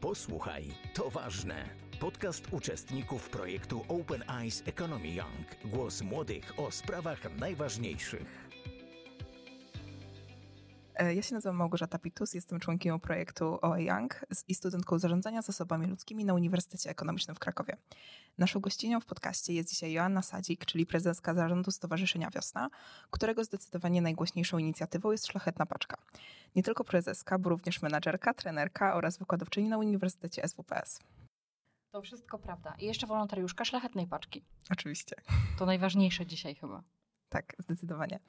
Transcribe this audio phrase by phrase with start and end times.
[0.00, 0.64] Posłuchaj,
[0.94, 1.64] to ważne.
[2.00, 5.72] Podcast uczestników projektu Open Eyes Economy Young.
[5.74, 8.47] Głos młodych o sprawach najważniejszych.
[10.98, 15.86] E, ja się nazywam Małgorzata Pitus, jestem członkinią projektu OA Young i studentką zarządzania zasobami
[15.86, 17.76] ludzkimi na Uniwersytecie Ekonomicznym w Krakowie.
[18.38, 22.70] Naszą gościnią w podcaście jest dzisiaj Joanna Sadzik, czyli prezeska zarządu Stowarzyszenia Wiosna,
[23.10, 25.96] którego zdecydowanie najgłośniejszą inicjatywą jest Szlachetna Paczka.
[26.56, 31.00] Nie tylko prezeska, bo również menadżerka, trenerka oraz wykładowczyni na Uniwersytecie SWPS.
[31.90, 32.74] To wszystko prawda.
[32.78, 34.44] I jeszcze wolontariuszka Szlachetnej Paczki.
[34.70, 35.16] Oczywiście.
[35.58, 36.82] To najważniejsze dzisiaj chyba.
[37.28, 38.20] Tak, zdecydowanie.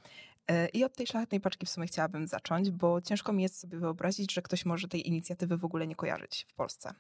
[0.48, 3.78] E, I od tej szlachetnej paczki w sumie chciałabym zacząć, bo ciężko mi jest sobie
[3.80, 6.94] wyobrazić, że ktoś może tej inicjatywy w ogóle nie kojarzyć w Polsce.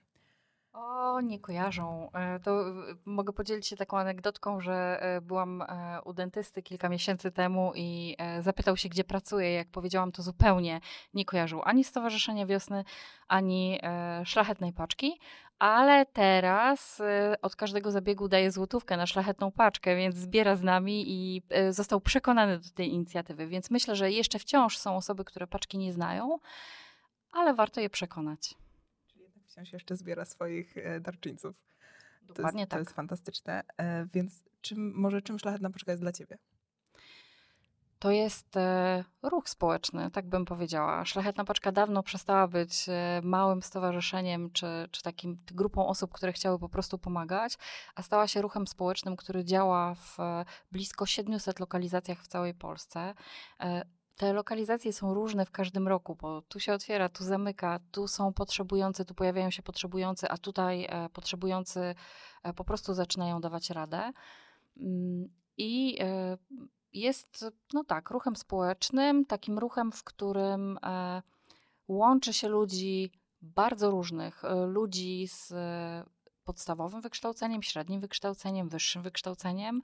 [0.74, 2.12] O, nie kojarzą.
[2.12, 2.66] E, to
[3.06, 5.64] mogę podzielić się taką anegdotką, że e, byłam
[6.06, 9.54] u dentysty kilka miesięcy temu i zapytał się, gdzie pracuję.
[9.54, 10.82] Jak powiedziałam, to zupełnie
[11.14, 12.84] nie kojarzył ani Stowarzyszenia Wiosny,
[13.28, 13.80] ani
[14.26, 15.20] Szlachetnej Paczki,
[15.60, 17.02] ale teraz
[17.42, 22.60] od każdego zabiegu daje złotówkę na szlachetną paczkę, więc zbiera z nami i został przekonany
[22.60, 23.48] do tej inicjatywy.
[23.48, 26.40] Więc myślę, że jeszcze wciąż są osoby, które paczki nie znają,
[27.32, 28.56] ale warto je przekonać.
[29.50, 31.56] Wciąż jeszcze zbiera swoich e, darczyńców.
[32.22, 32.78] Dokładnie to jest, tak.
[32.78, 33.64] To jest fantastyczne.
[33.78, 36.38] E, więc czym, może czym szlachetna paczka jest dla ciebie?
[38.00, 41.06] To jest e, ruch społeczny, tak bym powiedziała.
[41.06, 42.86] Szlachetna Paczka dawno przestała być
[43.24, 47.58] małym stowarzyszeniem czy, czy takim grupą osób, które chciały po prostu pomagać,
[47.96, 50.18] a stała się ruchem społecznym, który działa w
[50.72, 53.14] blisko 700 lokalizacjach w całej Polsce.
[54.20, 58.34] Te lokalizacje są różne w każdym roku, bo tu się otwiera, tu zamyka, tu są
[58.34, 61.96] potrzebujący, tu pojawiają się potrzebujący, a tutaj potrzebujący
[62.56, 64.12] po prostu zaczynają dawać radę.
[64.78, 65.98] Mm, I
[66.94, 71.22] jest, no tak, ruchem społecznym, takim ruchem, w którym e,
[71.88, 76.04] łączy się ludzi bardzo różnych, e, ludzi z e,
[76.44, 79.82] podstawowym wykształceniem, średnim wykształceniem, wyższym wykształceniem,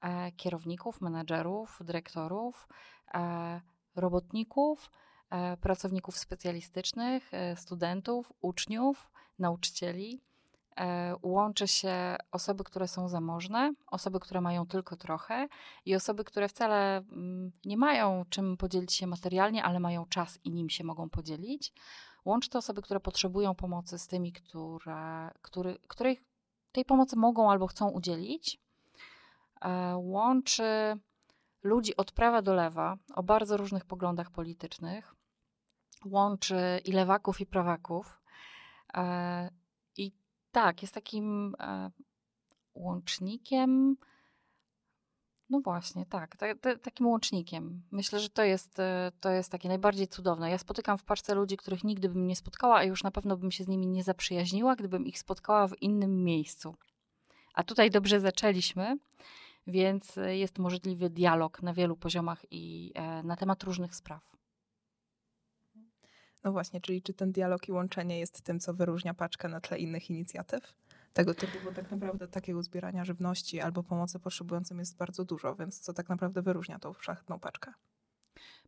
[0.00, 2.68] e, kierowników, menedżerów, dyrektorów,
[3.14, 3.60] e,
[3.96, 4.90] robotników,
[5.30, 10.20] e, pracowników specjalistycznych, studentów, uczniów, nauczycieli.
[10.80, 15.48] E, łączy się osoby, które są zamożne, osoby, które mają tylko trochę
[15.84, 20.50] i osoby, które wcale mm, nie mają czym podzielić się materialnie, ale mają czas i
[20.50, 21.72] nim się mogą podzielić.
[22.24, 26.18] Łączy to osoby, które potrzebują pomocy z tymi, które, który, których
[26.72, 28.60] tej pomocy mogą albo chcą udzielić.
[29.64, 30.98] E, łączy
[31.66, 35.14] ludzi od prawa do lewa o bardzo różnych poglądach politycznych.
[36.04, 38.20] Łączy i lewaków, i prawaków
[38.94, 39.50] e,
[40.56, 41.90] tak, jest takim e,
[42.74, 43.96] łącznikiem.
[45.50, 47.82] No właśnie, tak, ta, ta, takim łącznikiem.
[47.90, 50.50] Myślę, że to jest, e, to jest takie najbardziej cudowne.
[50.50, 53.50] Ja spotykam w paczce ludzi, których nigdy bym nie spotkała, a już na pewno bym
[53.50, 56.74] się z nimi nie zaprzyjaźniła, gdybym ich spotkała w innym miejscu.
[57.54, 58.96] A tutaj dobrze zaczęliśmy,
[59.66, 64.36] więc jest możliwy dialog na wielu poziomach i e, na temat różnych spraw.
[66.44, 69.78] No właśnie, czyli czy ten dialog i łączenie jest tym, co wyróżnia paczkę na tle
[69.78, 70.74] innych inicjatyw?
[71.12, 75.80] Tego typu, bo tak naprawdę takiego zbierania żywności albo pomocy potrzebującym jest bardzo dużo, więc
[75.80, 77.72] co tak naprawdę wyróżnia tą szlachetną paczkę?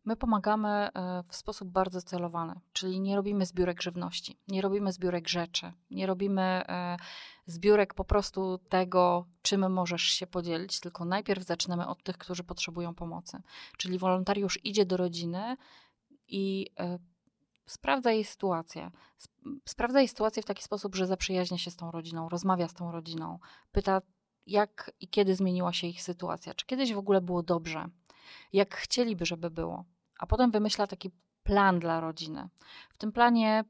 [0.05, 5.27] My pomagamy e, w sposób bardzo celowany, czyli nie robimy zbiórek żywności, nie robimy zbiórek
[5.27, 6.97] rzeczy, nie robimy e,
[7.45, 12.95] zbiórek po prostu tego, czym możesz się podzielić, tylko najpierw zaczynamy od tych, którzy potrzebują
[12.95, 13.41] pomocy.
[13.77, 15.57] Czyli wolontariusz idzie do rodziny
[16.27, 16.99] i e,
[17.65, 18.91] sprawdza jej sytuację.
[19.65, 22.91] Sprawdza jej sytuację w taki sposób, że zaprzyjaźnia się z tą rodziną, rozmawia z tą
[22.91, 23.39] rodziną,
[23.71, 24.01] pyta,
[24.45, 27.89] jak i kiedy zmieniła się ich sytuacja, czy kiedyś w ogóle było dobrze,
[28.53, 29.85] jak chcieliby, żeby było.
[30.19, 31.11] A potem wymyśla taki
[31.43, 32.49] plan dla rodziny.
[32.89, 33.63] W tym planie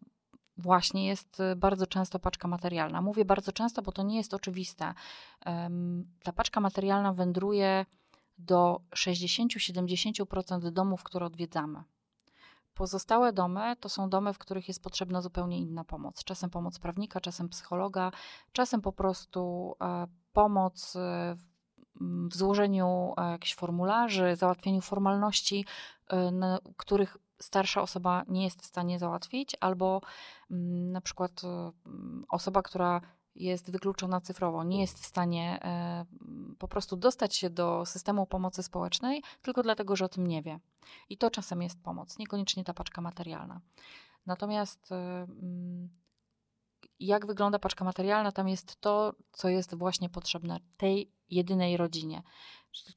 [0.58, 3.02] właśnie jest y, bardzo często paczka materialna.
[3.02, 4.94] Mówię bardzo często, bo to nie jest oczywiste.
[6.24, 7.86] Ta paczka materialna wędruje
[8.38, 11.84] do 60-70% domów, które odwiedzamy.
[12.74, 16.23] Pozostałe domy to są domy, w których jest potrzebna zupełnie inna pomoc.
[16.23, 18.11] Czasem pomoc prawnika, czasem psychologa,
[18.52, 21.38] czasem po prostu e, pomoc e,
[22.01, 25.66] w złożeniu e, jakichś formularzy, załatwieniu formalności,
[26.78, 30.01] których starsza osoba nie jest w stanie załatwić, albo
[30.51, 31.41] mm, na przykład
[32.29, 33.01] osoba, która
[33.35, 36.05] jest wykluczona cyfrowo, nie jest w stanie e,
[36.59, 40.59] po prostu dostać się do systemu pomocy społecznej, tylko dlatego, że o tym nie wie.
[41.09, 43.61] I to czasem jest pomoc, niekoniecznie ta paczka materialna.
[44.25, 45.90] Natomiast e, mm,
[46.99, 48.31] jak wygląda paczka materialna?
[48.31, 52.23] Tam jest to, co jest właśnie potrzebne tej jedynej rodzinie.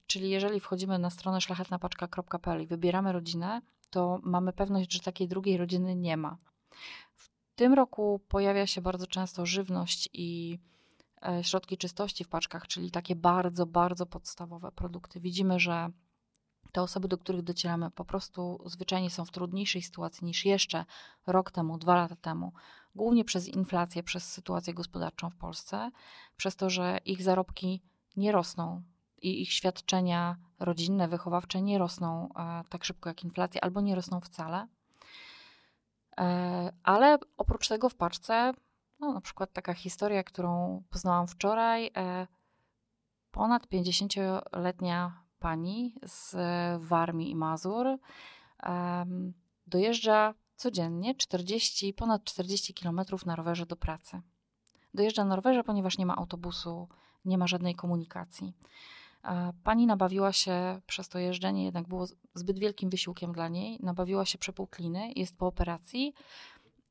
[0.07, 5.57] Czyli jeżeli wchodzimy na stronę szlachetnapaczka.pl i wybieramy rodzinę, to mamy pewność, że takiej drugiej
[5.57, 6.39] rodziny nie ma.
[7.55, 10.59] tym roku pojawia się bardzo często żywność i
[11.29, 15.21] e, środki czystości w paczkach, czyli takie bardzo, bardzo podstawowe produkty.
[15.21, 15.91] Widzimy, że
[16.73, 20.85] te osoby, do których docieramy, po prostu zwyczajnie są w trudniejszej sytuacji niż jeszcze
[21.27, 22.53] rok temu, dwa lata temu.
[22.95, 25.91] Głównie przez inflację, przez sytuację gospodarczą w Polsce,
[26.37, 27.83] przez to, że ich zarobki
[28.17, 28.83] nie rosną
[29.23, 34.21] i ich świadczenia rodzinne, wychowawcze nie rosną e, tak szybko jak inflacja, albo nie rosną
[34.21, 34.67] wcale.
[36.19, 38.53] E, ale oprócz tego w paczce,
[39.01, 42.27] no na przykład taka historia, którą poznałam wczoraj, e,
[43.31, 46.37] ponad 50-letnia pani z
[46.83, 47.87] Warmii i Mazur
[49.67, 54.21] dojeżdża codziennie 40, ponad 40 km na rowerze do pracy.
[54.95, 56.89] Dojeżdża na rowerze, ponieważ nie ma autobusu,
[57.25, 58.53] nie ma żadnej komunikacji.
[59.65, 63.79] Pani nabawiła się przez to jeżdżenie, jednak było zbyt wielkim wysiłkiem dla niej.
[63.83, 66.15] Nabawiła się przepukliny, jest po operacji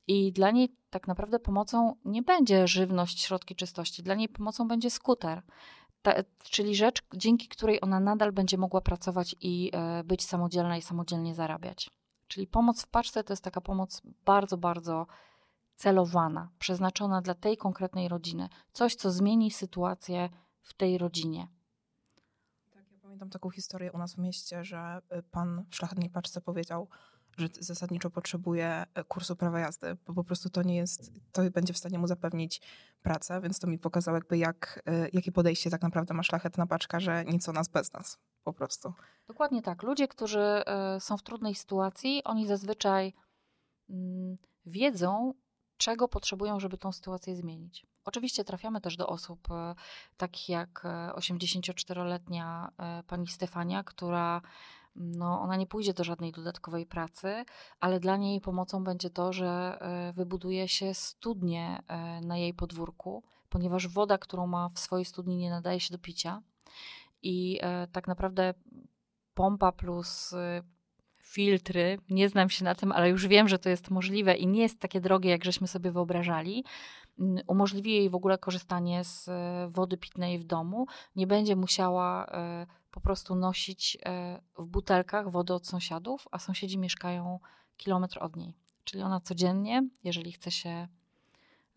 [0.07, 4.89] i dla niej tak naprawdę pomocą nie będzie żywność, środki czystości, dla niej pomocą będzie
[4.89, 5.41] skuter.
[6.01, 6.13] Ta,
[6.43, 11.35] czyli rzecz, dzięki której ona nadal będzie mogła pracować i e, być samodzielna i samodzielnie
[11.35, 11.89] zarabiać.
[12.27, 15.07] Czyli pomoc w paczce to jest taka pomoc bardzo, bardzo
[15.81, 18.49] celowana, przeznaczona dla tej konkretnej rodziny.
[18.73, 20.29] Coś, co zmieni sytuację
[20.61, 21.47] w tej rodzinie.
[22.73, 26.41] Tak, ja pamiętam taką historię u nas w mieście, że y, pan w szlachetnej paczce
[26.41, 26.87] powiedział,
[27.37, 31.73] że zasadniczo potrzebuje e, kursu prawa jazdy, bo po prostu to nie jest, to będzie
[31.73, 32.61] w stanie mu zapewnić
[33.01, 36.99] pracę, więc to mi pokazało jakby jak, e, jakie podejście tak naprawdę ma szlachetna paczka,
[36.99, 38.93] że nic o nas bez nas po prostu.
[39.27, 39.83] Dokładnie tak.
[39.83, 40.63] Ludzie, którzy
[40.99, 43.13] są w trudnej sytuacji, oni zazwyczaj
[43.89, 45.33] mm, wiedzą,
[45.81, 47.85] czego potrzebują, żeby tą sytuację zmienić.
[48.05, 49.47] Oczywiście trafiamy też do osób
[50.17, 50.83] takich jak
[51.15, 52.71] 84-letnia
[53.07, 54.41] pani Stefania, która
[54.95, 57.45] no, ona nie pójdzie do żadnej dodatkowej pracy,
[57.79, 63.23] ale dla niej pomocą będzie to, że e, wybuduje się studnie e, na jej podwórku,
[63.49, 66.41] ponieważ woda, którą ma w swojej studni, nie nadaje się do picia.
[67.23, 68.53] I e, tak naprawdę
[69.33, 70.35] pompa plus
[71.31, 74.61] filtry, nie znam się na tym, ale już wiem, że to jest możliwe i nie
[74.61, 76.63] jest takie drogie, jak żeśmy sobie wyobrażali.
[77.47, 79.29] Umożliwi jej w ogóle korzystanie z
[79.71, 80.85] wody pitnej w domu.
[81.15, 82.27] Nie będzie musiała
[82.91, 87.39] po prostu nosić e, w butelkach wodę od sąsiadów, a sąsiedzi mieszkają
[87.77, 88.53] kilometr od niej.
[88.83, 90.87] Czyli ona codziennie, jeżeli chce się,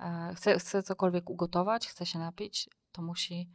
[0.01, 3.49] e, chce, chce cokolwiek ugotować, chce się napić, to musi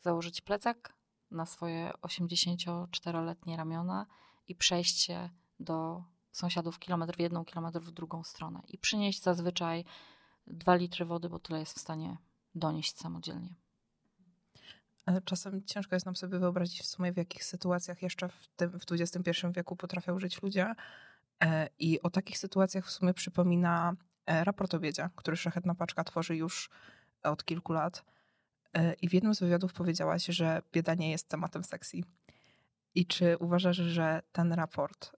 [0.00, 0.92] założyć plecak
[1.30, 4.06] na swoje 84-letnie ramiona
[4.48, 5.30] i przejść się
[5.64, 9.84] do sąsiadów kilometr w jedną, kilometr w drugą stronę i przynieść zazwyczaj
[10.46, 12.16] 2 litry wody, bo tyle jest w stanie
[12.54, 13.54] donieść samodzielnie.
[15.24, 18.84] Czasem ciężko jest nam sobie wyobrazić w sumie, w jakich sytuacjach jeszcze w, tym, w
[18.92, 20.74] XXI wieku potrafią żyć ludzie.
[21.44, 23.96] E, I o takich sytuacjach w sumie przypomina
[24.26, 26.70] e, raport o biedzie, który Szlachetna Paczka tworzy już
[27.22, 28.04] od kilku lat.
[28.74, 32.04] E, I w jednym z wywiadów powiedziałaś, że bieda nie jest tematem sekcji.
[32.94, 35.16] I czy uważasz, że ten raport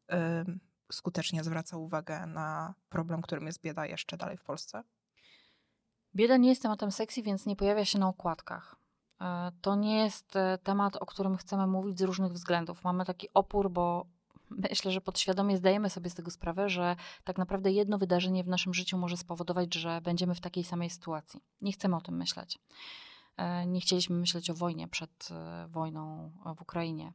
[0.93, 4.83] skutecznie zwraca uwagę na problem, którym jest bieda jeszcze dalej w Polsce?
[6.15, 8.77] Bieda nie jest tematem sekcji, więc nie pojawia się na okładkach.
[9.21, 12.85] E, to nie jest e, temat, o którym chcemy mówić z różnych względów.
[12.85, 14.07] Mamy taki opór, bo
[14.51, 18.75] myślę, że podświadomie zdajemy sobie z tego sprawę, że tak naprawdę jedno wydarzenie w naszym
[18.75, 21.41] życiu może spowodować, że będziemy w takiej samej sytuacji.
[21.61, 22.59] Nie chcemy o tym myśleć.
[23.37, 25.29] E, nie chcieliśmy myśleć o wojnie przed
[25.69, 27.13] wojną w Ukrainie.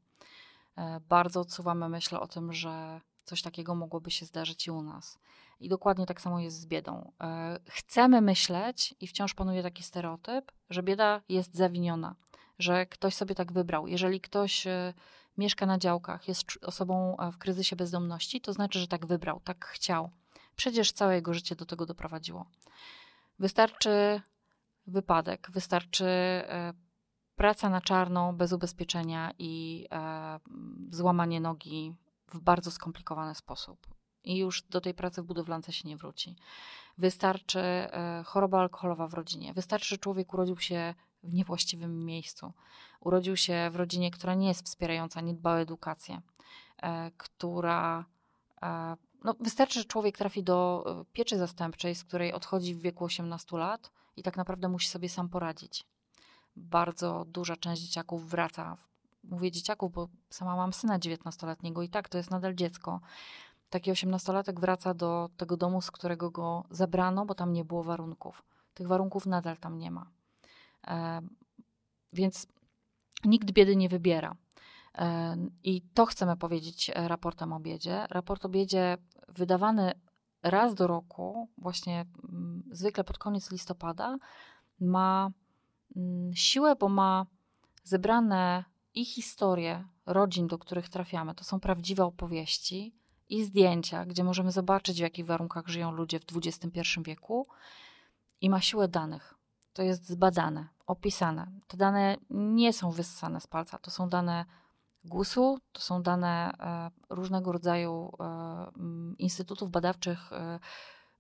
[1.10, 5.20] Bardzo odsuwamy myśl o tym, że coś takiego mogłoby się zdarzyć i u nas.
[5.60, 7.12] I dokładnie tak samo jest z biedą.
[7.22, 12.16] E, chcemy myśleć, i wciąż panuje taki stereotyp, że bieda jest zawiniona,
[12.60, 13.88] że ktoś sobie tak wybrał.
[13.88, 14.94] Jeżeli ktoś e,
[15.38, 19.66] mieszka na działkach, jest osobą e, w kryzysie bezdomności, to znaczy, że tak wybrał, tak
[19.66, 20.10] chciał.
[20.56, 22.46] Przecież całe jego życie do tego doprowadziło.
[23.40, 24.22] Wystarczy
[24.88, 26.06] wypadek, wystarczy
[27.36, 29.88] praca na czarno, bez ubezpieczenia i
[30.92, 31.96] złamanie nogi
[32.34, 33.88] w bardzo skomplikowany sposób
[34.24, 36.36] i już do tej pracy w budowlance się nie wróci.
[36.98, 39.54] Wystarczy e, choroba alkoholowa w rodzinie.
[39.54, 42.54] Wystarczy, że człowiek urodził się w niewłaściwym miejscu.
[43.00, 46.22] Urodził się w rodzinie, która nie jest wspierająca, nie dba o edukację,
[46.78, 48.06] e, która.
[48.62, 53.58] E, no, wystarczy, że człowiek trafi do pieczy zastępczej, z której odchodzi w wieku 18
[53.58, 55.86] lat i tak naprawdę musi sobie sam poradzić.
[56.56, 58.78] Bardzo duża część dzieciaków wraca.
[59.24, 63.02] Mówię dzieciaków, bo sama mam syna 19-letniego i tak to jest nadal dziecko
[63.72, 68.44] taki osiemnastolatek wraca do tego domu, z którego go zabrano, bo tam nie było warunków.
[68.74, 70.10] Tych warunków nadal tam nie ma.
[70.88, 71.22] E,
[72.14, 72.48] więc
[73.26, 74.36] nikt biedy nie wybiera.
[74.98, 78.06] E, I to chcemy powiedzieć raportem o biedzie.
[78.10, 79.94] Raport o biedzie wydawany
[80.44, 84.18] raz do roku, właśnie mm, zwykle pod koniec listopada,
[84.80, 85.32] ma
[86.34, 87.26] siłę, bo ma
[87.84, 91.36] zebrane i historie rodzin, do których trafiamy.
[91.36, 92.96] To są prawdziwe opowieści
[93.30, 97.48] i zdjęcia, gdzie możemy zobaczyć, w jakich warunkach żyją ludzie w XXI wieku,
[98.42, 99.34] i ma siłę danych.
[99.74, 101.52] To jest zbadane, opisane.
[101.68, 104.46] Te dane nie są wyssane z palca, to są dane
[105.04, 108.24] GUS-u, to są dane e, różnego rodzaju e,
[108.78, 110.60] mm, instytutów badawczych, e,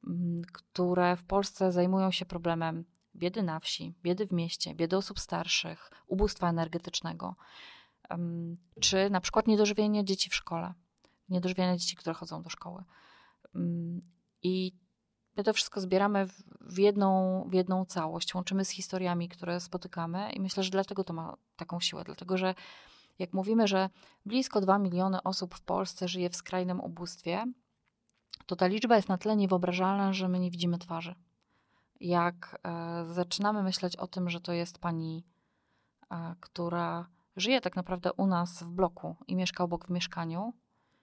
[0.08, 2.86] mm, które w Polsce zajmują się problemem
[3.16, 7.36] biedy na wsi, biedy w mieście, biedy osób starszych, ubóstwa energetycznego,
[8.80, 10.74] czy na przykład niedożywienie dzieci w szkole,
[11.30, 12.84] niedożywienie dzieci, które chodzą do szkoły.
[14.44, 14.74] I
[15.38, 16.28] my to wszystko zbieramy
[16.62, 21.14] w jedną, w jedną całość, łączymy z historiami, które spotykamy i myślę, że dlatego to
[21.14, 22.56] ma taką siłę, dlatego że
[23.20, 23.90] jak mówimy, że
[24.26, 27.46] blisko 2 miliony osób w Polsce żyje w skrajnym ubóstwie,
[28.46, 31.16] to ta liczba jest na tyle niewyobrażalna, że my nie widzimy twarzy.
[32.02, 35.26] Jak e, zaczynamy myśleć o tym, że to jest pani,
[36.12, 40.54] e, która żyje tak naprawdę u nas w bloku i mieszka obok w mieszkaniu,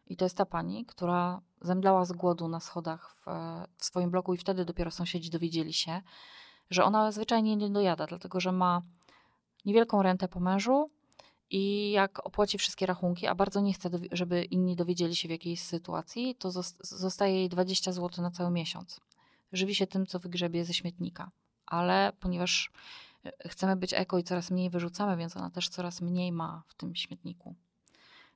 [0.06, 3.24] i to jest ta pani, która zemdlała z głodu na schodach w,
[3.78, 6.02] w, swoim bloku, i wtedy dopiero sąsiedzi dowiedzieli się,
[6.70, 8.82] że ona zwyczajnie nie dojada, dlatego że ma
[9.64, 10.90] niewielką rentę po mężu,
[11.50, 15.62] i jak opłaci wszystkie rachunki, a bardzo nie chce, żeby inni dowiedzieli się w jakiejś
[15.62, 16.50] sytuacji, to
[16.80, 19.00] zostaje jej 20 zł na cały miesiąc.
[19.52, 21.30] Żywi się tym, co wygrzebie ze śmietnika.
[21.66, 22.70] Ale ponieważ
[23.24, 26.74] e, chcemy być eko i coraz mniej wyrzucamy, więc ona też coraz mniej ma w
[26.74, 27.54] tym śmietniku.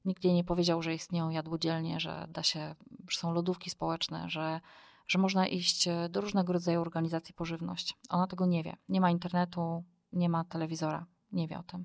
[0.04, 2.74] Nikt jej nie powiedział, że istnieją jadłodzielnie, że da się,
[3.08, 4.60] że są lodówki społeczne, że,
[5.08, 7.96] że można iść e, do różnego rodzaju organizacji po żywność.
[8.08, 8.76] Ona tego nie wie.
[8.88, 11.84] Nie ma internetu, nie ma telewizora, nie wie o tym.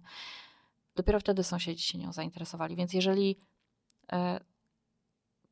[0.95, 2.75] Dopiero wtedy sąsiedzi się nią zainteresowali.
[2.75, 3.37] Więc jeżeli
[4.11, 4.39] e,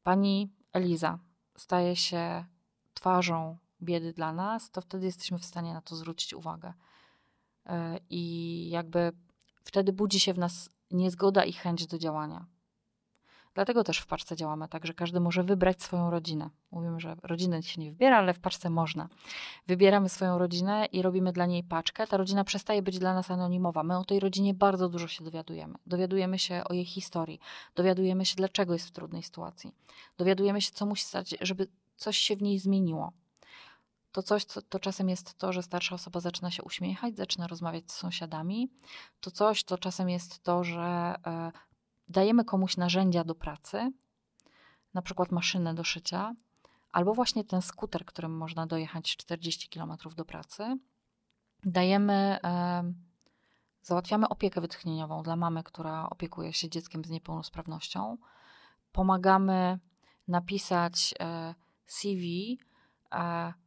[0.03, 1.20] pani Eliza
[1.58, 2.46] staje się
[2.94, 6.74] twarzą biedy dla nas, to wtedy jesteśmy w stanie na to zwrócić uwagę.
[7.65, 9.12] E, I jakby
[9.63, 12.46] wtedy budzi się w nas niezgoda i chęć do działania.
[13.55, 16.50] Dlatego też w paczce działamy tak, że każdy może wybrać swoją rodzinę.
[16.72, 19.10] Mówimy, że rodziny się nie wybiera, ale w paczce można.
[19.67, 22.08] Wybieramy swoją rodzinę i robimy dla niej paczkę.
[22.08, 23.84] Ta rodzina przestaje być dla nas anonimowa.
[23.84, 25.75] My o tej rodzinie bardzo dużo się dowiadujemy.
[25.86, 27.39] Dowiadujemy się o jej historii,
[27.75, 29.72] dowiadujemy się, dlaczego jest w trudnej sytuacji,
[30.17, 33.12] dowiadujemy się, co musi stać, żeby coś się w niej zmieniło.
[34.15, 37.91] To coś, co, to czasem jest to, że starsza osoba zaczyna się uśmiechać, zaczyna rozmawiać
[37.91, 38.69] z sąsiadami.
[39.19, 41.51] To coś, to czasem jest to, że e,
[42.07, 43.91] dajemy komuś narzędzia do pracy,
[44.93, 46.36] na przykład maszynę do szycia,
[46.91, 50.77] albo właśnie ten skuter, którym można dojechać 40 km do pracy.
[51.63, 52.93] Dajemy, e,
[53.81, 58.17] załatwiamy opiekę wytchnieniową dla mamy, która opiekuje się dzieckiem z niepełnosprawnością.
[58.91, 59.79] Pomagamy
[60.27, 61.55] napisać e,
[61.86, 62.57] CV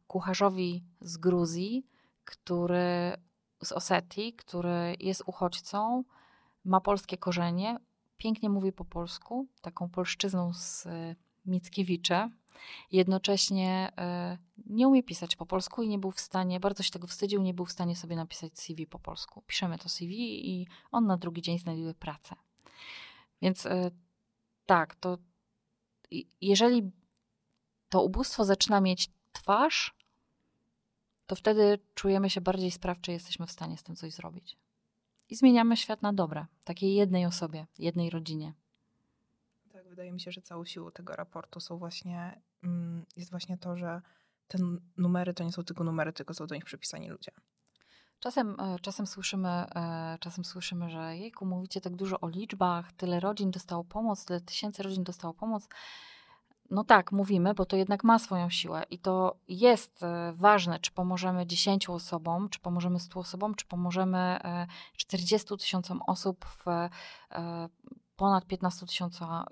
[0.07, 1.85] kucharzowi z Gruzji,
[2.25, 3.13] który
[3.63, 6.03] z Osetii, który jest uchodźcą,
[6.65, 7.79] ma polskie korzenie,
[8.17, 11.15] pięknie mówi po polsku, taką polszczyzną z e,
[11.45, 12.29] Mickiewicza.
[12.91, 17.07] Jednocześnie e, nie umie pisać po polsku i nie był w stanie, bardzo się tego
[17.07, 19.43] wstydził, nie był w stanie sobie napisać CV po polsku.
[19.47, 22.35] Piszemy to CV i on na drugi dzień znajduje pracę.
[23.41, 23.91] Więc e,
[24.65, 25.17] tak, to
[26.41, 26.91] jeżeli
[27.89, 29.95] to ubóstwo zaczyna mieć twarz,
[31.27, 34.57] to wtedy czujemy się bardziej sprawczy, jesteśmy w stanie z tym coś zrobić
[35.29, 38.53] i zmieniamy świat na dobre, takiej jednej osobie, jednej rodzinie.
[39.73, 43.77] Tak, wydaje mi się, że całą siłą tego raportu są właśnie, mm, jest właśnie to,
[43.77, 44.01] że
[44.47, 44.57] te
[44.97, 47.31] numery to nie są tylko numery, tylko są do nich przypisani ludzie.
[48.19, 53.19] Czasem, e, czasem, słyszymy, e, czasem słyszymy, że jejku, mówicie tak dużo o liczbach, tyle
[53.19, 55.67] rodzin dostało pomoc, tyle tysięcy rodzin dostało pomoc.
[56.71, 60.91] No tak, mówimy, bo to jednak ma swoją siłę i to jest e, ważne, czy
[60.91, 64.39] pomożemy 10 osobom, czy pomożemy 100 osobom, czy pomożemy
[64.97, 66.89] 40 e, tysiącom osób w e,
[68.15, 69.45] ponad 15 tysiąca,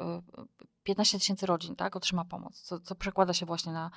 [0.84, 3.92] 15 tysięcy rodzin, tak, otrzyma pomoc, co, co przekłada się właśnie na,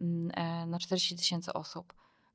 [0.00, 1.94] mm, na 40 tysięcy osób.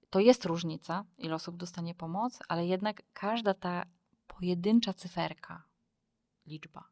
[0.10, 3.86] To jest różnica, ile osób dostanie pomoc, ale jednak każda ta
[4.28, 5.63] pojedyncza cyferka,
[6.46, 6.84] liczba,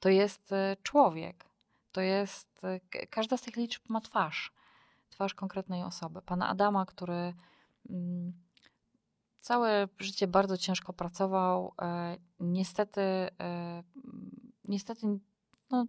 [0.00, 0.50] to jest
[0.82, 1.48] człowiek,
[1.92, 4.52] to jest, e, każda z tych liczb ma twarz,
[5.10, 6.22] twarz konkretnej osoby.
[6.22, 7.34] Pana Adama, który
[7.90, 8.32] mm,
[9.40, 13.00] całe życie bardzo ciężko pracował, e, niestety,
[13.40, 13.82] e,
[14.64, 15.18] niestety
[15.70, 15.86] no,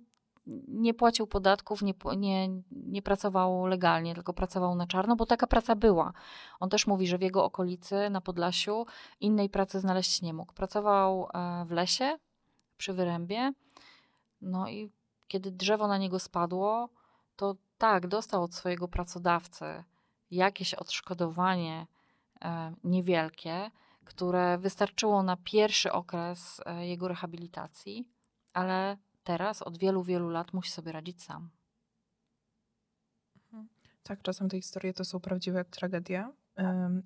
[0.67, 5.75] nie płacił podatków, nie, nie, nie pracował legalnie, tylko pracował na czarno, bo taka praca
[5.75, 6.13] była.
[6.59, 8.85] On też mówi, że w jego okolicy, na Podlasiu,
[9.19, 10.53] innej pracy znaleźć nie mógł.
[10.53, 11.29] Pracował
[11.65, 12.17] w lesie,
[12.77, 13.53] przy wyrębie,
[14.41, 14.91] no i
[15.29, 16.89] kiedy drzewo na niego spadło,
[17.35, 19.83] to tak, dostał od swojego pracodawcy
[20.31, 21.87] jakieś odszkodowanie
[22.41, 23.71] e, niewielkie,
[24.05, 28.09] które wystarczyło na pierwszy okres e, jego rehabilitacji,
[28.53, 31.49] ale teraz od wielu, wielu lat musi sobie radzić sam.
[33.35, 33.69] Mhm.
[34.03, 36.31] Tak, czasem te historie to są prawdziwe tragedie.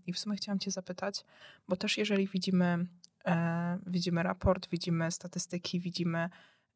[0.05, 1.25] I w sumie chciałam Cię zapytać,
[1.67, 2.87] bo też jeżeli widzimy,
[3.25, 6.29] e, widzimy raport, widzimy statystyki, widzimy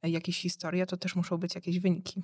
[0.04, 2.24] jakieś historie, to też muszą być jakieś wyniki.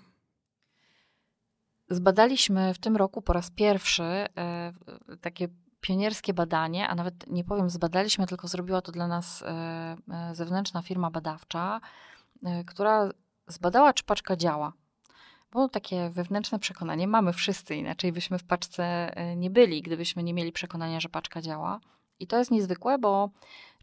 [1.89, 4.74] Zbadaliśmy w tym roku po raz pierwszy e,
[5.22, 5.48] takie
[5.82, 9.48] pionierskie badanie, a nawet nie powiem zbadaliśmy, tylko zrobiła to dla nas e,
[10.12, 11.82] e, zewnętrzna firma badawcza,
[12.65, 13.10] która
[13.48, 14.74] zbadała, czy paczka działa.
[15.51, 20.51] Było takie wewnętrzne przekonanie, mamy wszyscy, inaczej byśmy w paczce nie byli, gdybyśmy nie mieli
[20.51, 21.80] przekonania, że paczka działa.
[22.20, 23.30] I to jest niezwykłe, bo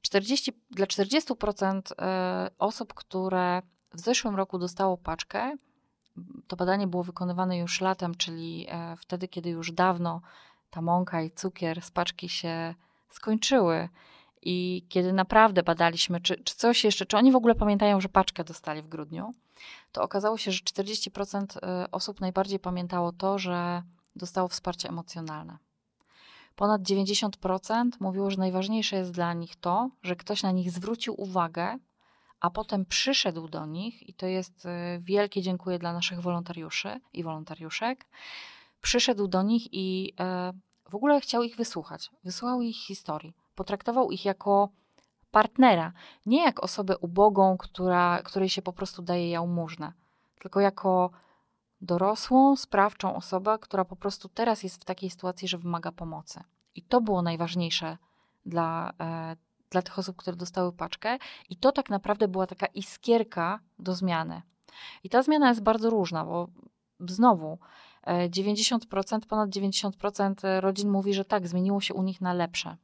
[0.02, 1.80] 40, dla 40%
[2.58, 3.62] osób, które
[3.94, 5.56] w zeszłym roku dostało paczkę,
[6.48, 10.20] to badanie było wykonywane już latem, czyli e, wtedy, kiedy już dawno
[10.70, 12.74] ta mąka i cukier z paczki się
[13.10, 13.88] skończyły.
[14.42, 18.44] I kiedy naprawdę badaliśmy, czy, czy coś jeszcze, czy oni w ogóle pamiętają, że paczkę
[18.44, 19.34] dostali w grudniu,
[19.92, 23.82] to okazało się, że 40% e, osób najbardziej pamiętało to, że
[24.16, 25.58] dostało wsparcie emocjonalne.
[26.56, 31.78] Ponad 90% mówiło, że najważniejsze jest dla nich to, że ktoś na nich zwrócił uwagę
[32.40, 34.68] a potem przyszedł do nich, i to jest y,
[35.00, 38.06] wielkie dziękuję dla naszych wolontariuszy i wolontariuszek,
[38.80, 40.52] przyszedł do nich i e,
[40.90, 42.10] w ogóle chciał ich wysłuchać.
[42.24, 43.34] Wysłuchał ich historii.
[43.54, 44.68] Potraktował ich jako
[45.30, 45.92] partnera,
[46.26, 49.92] nie jak osobę ubogą, która, której się po prostu daje jałmużnę,
[50.40, 51.10] tylko jako
[51.80, 56.40] dorosłą, sprawczą osobę, która po prostu teraz jest w takiej sytuacji, że wymaga pomocy.
[56.74, 57.98] I to było najważniejsze
[58.46, 59.36] dla, e,
[59.70, 61.18] dla tych osób, które dostały paczkę,
[61.50, 63.94] i to tak naprawdę była taka iskierka do
[65.04, 66.48] I ta zmiana jest bardzo różna, bo
[67.00, 67.58] znowu
[68.06, 72.76] 90%, e, ponad 90% rodzin mówi, że tak, zmieniło się u nich na lepsze.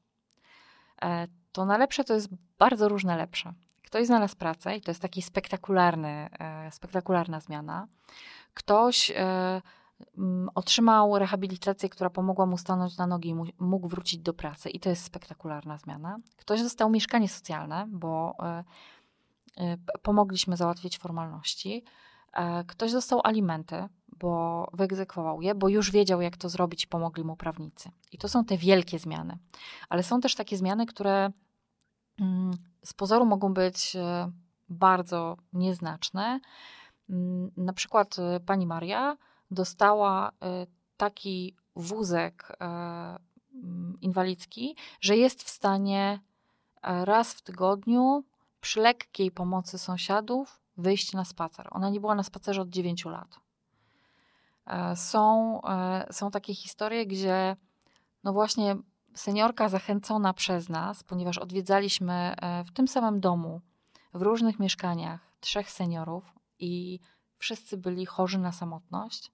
[1.02, 3.52] E, to na lepsze to jest bardzo różne lepsze.
[3.84, 7.88] Ktoś znalazł pracę i to jest taki spektakularny, e, spektakularna zmiana.
[8.54, 9.12] Ktoś
[10.54, 14.70] otrzymał rehabilitację, która pomogła mu stanąć na nogi i mógł wrócić do pracy.
[14.70, 16.16] I to jest spektakularna zmiana.
[16.36, 18.64] Ktoś dostał mieszkanie socjalne, bo e,
[19.56, 21.84] e, pomogliśmy załatwić formalności.
[22.32, 27.36] E, ktoś dostał alimenty, bo wyegzekwował je, bo już wiedział, jak to zrobić, pomogli mu
[27.36, 27.90] prawnicy.
[28.12, 29.38] I to są te wielkie zmiany.
[29.88, 31.30] Ale są też takie zmiany, które
[32.20, 32.50] mm,
[32.84, 33.96] z pozoru mogą być
[34.68, 36.40] bardzo nieznaczne.
[37.10, 39.16] Mm, na przykład pani Maria
[39.50, 42.64] dostała y, taki wózek e,
[43.54, 46.20] mm, inwalidzki, że jest w stanie
[46.82, 48.24] e, raz w tygodniu
[48.60, 51.68] przy lekkiej pomocy sąsiadów wyjść na spacer.
[51.70, 53.40] Ona nie była na spacerze od 9 lat.
[54.66, 55.60] E, są,
[56.10, 57.56] są takie historie, gdzie
[58.24, 58.76] no właśnie
[59.14, 62.34] seniorka zachęcona przez nas, ponieważ odwiedzaliśmy
[62.66, 63.60] w tym samym domu,
[64.14, 66.24] w różnych mieszkaniach trzech seniorów
[66.58, 67.00] i
[67.38, 69.32] wszyscy byli chorzy na samotność,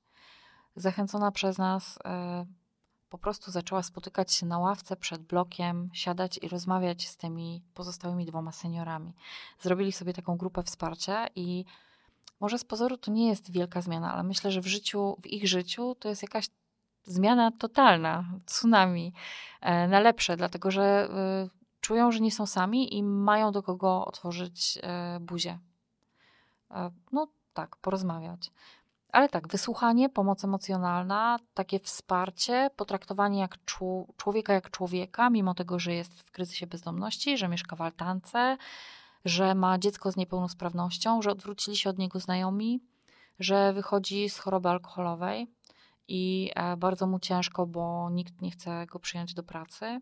[0.76, 2.46] zachęcona przez nas, e,
[3.10, 8.26] po prostu zaczęła spotykać się na ławce przed blokiem, siadać i rozmawiać z tymi pozostałymi
[8.26, 9.14] dwoma seniorami.
[9.60, 11.64] Zrobili sobie taką grupę wsparcia i
[12.40, 15.48] może z pozoru to nie jest wielka zmiana, ale myślę, że w życiu, w ich
[15.48, 16.48] życiu to jest jakaś
[17.04, 19.12] zmiana totalna, tsunami
[19.60, 21.48] e, na lepsze, dlatego że e,
[21.80, 24.78] czują, że nie są sami i mają do kogo otworzyć
[25.20, 25.58] buzię.
[27.12, 28.50] No tak, porozmawiać.
[29.12, 33.58] Ale tak, wysłuchanie, pomoc emocjonalna, takie wsparcie, potraktowanie jak
[34.16, 38.56] człowieka jak człowieka, mimo tego, że jest w kryzysie bezdomności, że mieszka w altance,
[39.24, 42.80] że ma dziecko z niepełnosprawnością, że odwrócili się od niego znajomi,
[43.38, 45.46] że wychodzi z choroby alkoholowej
[46.08, 49.98] i e, bardzo mu ciężko, bo nikt nie chce go przyjąć do pracy,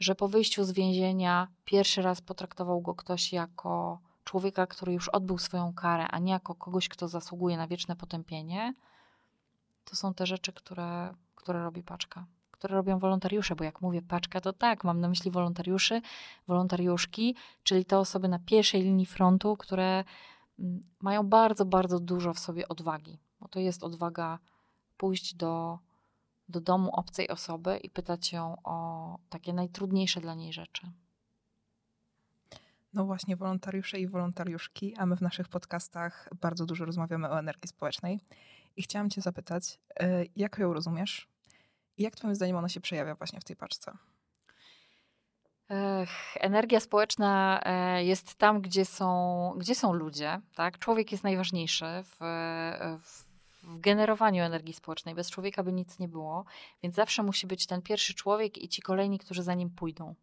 [0.00, 5.38] że po wyjściu z więzienia pierwszy raz potraktował go ktoś jako człowieka, który już odbył
[5.38, 8.74] swoją karę, a nie jako kogoś, kto zasługuje na wieczne potępienie,
[9.84, 14.40] to są te rzeczy, które, które robi paczka, które robią wolontariusze, bo jak mówię paczka,
[14.40, 16.02] to tak, mam na myśli wolontariuszy,
[16.46, 20.04] wolontariuszki, czyli te osoby na pierwszej linii frontu, które
[20.58, 24.38] mm, mają bardzo, bardzo dużo w sobie odwagi, bo to jest odwaga
[24.96, 25.78] pójść do,
[26.48, 30.92] do domu obcej osoby i pytać ją o takie najtrudniejsze dla niej rzeczy.
[32.92, 37.68] No właśnie, wolontariusze i wolontariuszki, a my w naszych podcastach bardzo dużo rozmawiamy o energii
[37.68, 38.20] społecznej.
[38.76, 41.28] I chciałam Cię zapytać, e, jak ją rozumiesz
[41.96, 43.92] i jak Twoim zdaniem ona się przejawia właśnie w tej paczce?
[45.68, 50.40] Ech, energia społeczna e, jest tam, gdzie są, gdzie są ludzie.
[50.54, 50.78] Tak?
[50.78, 52.16] Człowiek jest najważniejszy w,
[53.02, 53.24] w,
[53.62, 55.14] w generowaniu energii społecznej.
[55.14, 56.44] Bez człowieka by nic nie było,
[56.82, 60.14] więc zawsze musi być ten pierwszy człowiek i ci kolejni, którzy za nim pójdą.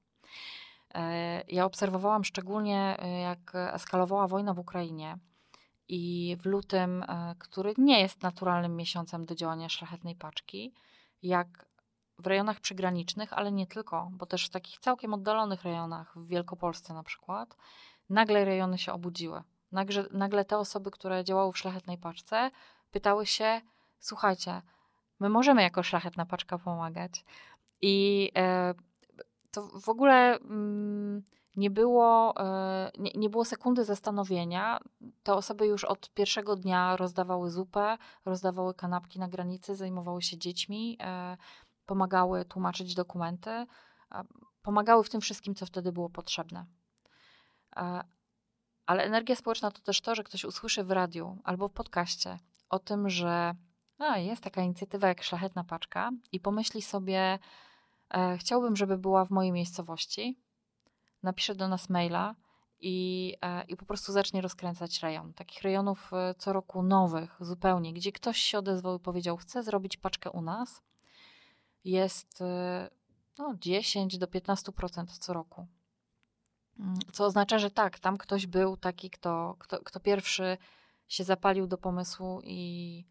[0.94, 5.18] E, ja obserwowałam szczególnie, e, jak eskalowała wojna w Ukrainie
[5.88, 10.74] i w lutym, e, który nie jest naturalnym miesiącem do działania szlachetnej paczki,
[11.24, 11.66] jak
[12.20, 16.94] w rejonach przygranicznych, ale nie tylko, bo też w takich całkiem oddalonych rejonach, w Wielkopolsce
[16.94, 17.56] na przykład,
[18.10, 19.42] nagle rejony się obudziły.
[19.72, 22.52] Nagle, nagle te osoby, które działały w szlachetnej paczce,
[22.92, 23.62] pytały się:
[24.00, 24.62] Słuchajcie,
[25.20, 27.26] my możemy jako szlachetna paczka pomagać.
[27.82, 28.32] I
[29.52, 31.24] to w ogóle mm,
[31.56, 34.80] nie, było, e, nie, było sekundy zastanowienia.
[35.24, 40.98] Te osoby już od pierwszego dnia rozdawały zupę, rozdawały kanapki na granicy, zajmowały się dziećmi,
[41.02, 41.38] e,
[41.86, 43.66] pomagały tłumaczyć dokumenty,
[44.62, 46.66] pomagały w tym wszystkim, co wtedy było potrzebne.
[47.76, 48.04] E,
[48.86, 52.80] ale energia społeczna to też to, że ktoś usłyszy w radiu albo w podcaście o
[52.80, 53.56] tym, że
[54.00, 57.40] a, jest taka inicjatywa jak Szlachetna Paczka i pomyśli sobie,
[58.38, 60.40] chciałbym, żeby była w mojej miejscowości,
[61.24, 62.36] napisze do nas maila
[62.80, 65.34] i, e, i po prostu zacznie rozkręcać rejon.
[65.34, 69.98] Takich rejonów e, co roku nowych zupełnie, gdzie ktoś się odezwał i powiedział, chcę zrobić
[69.98, 70.82] paczkę u nas,
[71.84, 72.90] jest e,
[73.38, 75.68] no, 10 do 15% co roku.
[76.80, 80.58] Mm, co oznacza, że tak, tam ktoś był taki, kto, kto, kto pierwszy
[81.08, 83.06] się zapalił do pomysłu i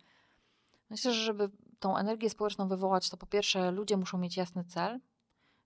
[0.91, 5.01] myślę, że żeby tą energię społeczną wywołać, to po pierwsze ludzie muszą mieć jasny cel,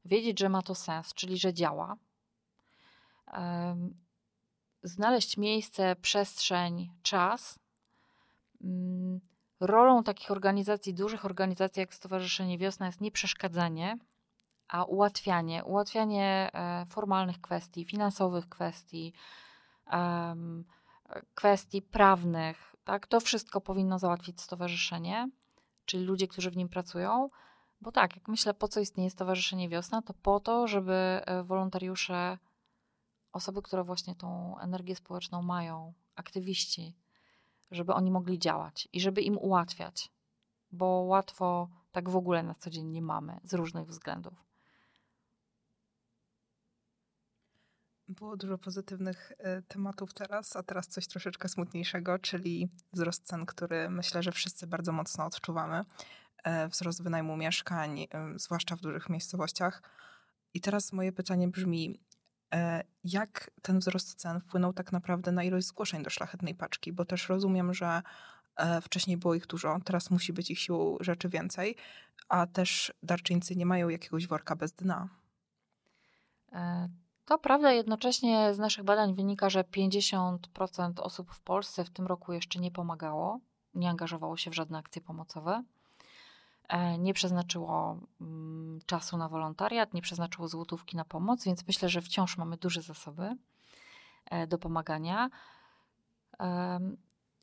[0.05, 1.97] wiedzieć, że ma to sens, czyli że działa.
[4.83, 7.59] znaleźć miejsce, przestrzeń, czas.
[8.65, 9.21] Mm,
[9.61, 13.99] rolą takich organizacji, dużych organizacji jak Stowarzyszenie Wiosna jest nie przeszkadzanie,
[14.69, 19.13] a ułatwianie, ułatwianie e, formalnych kwestii, finansowych kwestii,
[21.35, 22.77] kwestii prawnych.
[22.85, 23.07] Tak?
[23.07, 25.29] To wszystko powinno załatwić stowarzyszenie,
[25.85, 27.31] czyli ludzie, którzy w nim pracują.
[27.81, 32.39] Bo tak, jak myślę, po co istnieje Stowarzyszenie Wiosna, to po to, żeby e, wolontariusze,
[33.33, 36.97] osoby, które właśnie tą energię społeczną mają, aktywiści,
[37.71, 40.11] żeby oni mogli działać i żeby im ułatwiać,
[40.73, 44.52] bo łatwo tak w ogóle na co dzień nie mamy z różnych względów.
[48.09, 53.91] Było dużo pozytywnych e, tematów teraz, a teraz coś troszeczkę smutniejszego, czyli wzrost cen, który
[53.91, 55.85] myślę, że wszyscy bardzo mocno odczuwamy.
[56.45, 59.83] E, wzrost wynajmu mieszkań, e, zwłaszcza w dużych miejscowościach.
[60.55, 62.01] I teraz moje pytanie brzmi,
[63.05, 66.93] jak ten wzrost cen wpłynął tak naprawdę na ilość zgłoszeń do szlachetnej paczki?
[66.93, 68.03] Bo też rozumiem, że
[68.83, 71.77] wcześniej było ich dużo, teraz musi być ich siłą rzeczy więcej,
[72.29, 75.09] a też darczyńcy nie mają jakiegoś worka bez dna.
[77.33, 82.33] To prawda, jednocześnie z naszych badań wynika, że 50% osób w Polsce w tym roku
[82.33, 83.41] jeszcze nie pomagało,
[83.75, 85.63] nie angażowało się w żadne akcje pomocowe,
[86.69, 92.01] e, nie przeznaczyło mm, czasu na wolontariat, nie przeznaczyło złotówki na pomoc, więc myślę, że
[92.01, 93.37] wciąż mamy duże zasoby
[94.31, 95.31] e, do pomagania.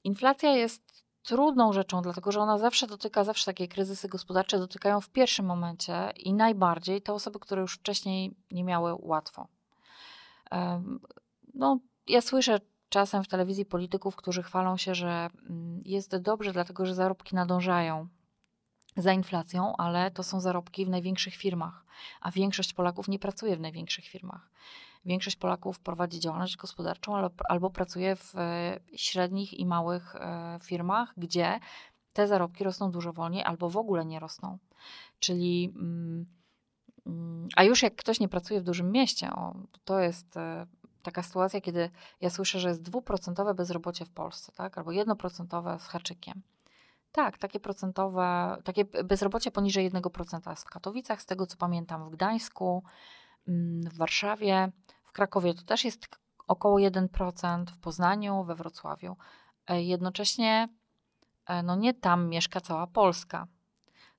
[0.04, 5.10] Inflacja jest trudną rzeczą, dlatego że ona zawsze dotyka, zawsze takie kryzysy gospodarcze dotykają w
[5.10, 9.48] pierwszym momencie i najbardziej te osoby, które już wcześniej nie miały łatwo.
[11.54, 12.60] No, ja słyszę
[12.90, 18.08] czasem w telewizji polityków, którzy chwalą się, że mm, jest dobrze, dlatego że zarobki nadążają
[18.98, 21.86] za inflacją, ale to są zarobki w największych firmach,
[22.22, 24.50] a większość Polaków nie pracuje w największych firmach.
[25.06, 31.14] Większość Polaków prowadzi działalność gospodarczą albo, albo pracuje w e, średnich i małych e, firmach,
[31.18, 31.60] gdzie
[32.14, 34.58] te zarobki rosną dużo wolniej albo w ogóle nie rosną.
[35.20, 35.74] Czyli.
[35.76, 36.39] Mm,
[37.56, 40.66] a już jak ktoś nie pracuje w dużym mieście, o, to jest e,
[41.04, 41.90] taka sytuacja, kiedy
[42.22, 44.78] ja słyszę, że jest dwuprocentowe bezrobocie w Polsce, tak?
[44.78, 46.42] albo jednoprocentowe z haczykiem.
[47.12, 52.10] Tak, takie procentowe, takie bezrobocie poniżej 1% jest w Katowicach, z tego co pamiętam w
[52.10, 52.84] Gdańsku,
[53.48, 54.72] mm, w Warszawie,
[55.04, 56.08] w Krakowie to też jest
[56.48, 59.18] około 1%, w Poznaniu, we Wrocławiu.
[59.68, 60.70] E, jednocześnie
[61.46, 63.48] e, no nie tam mieszka cała Polska.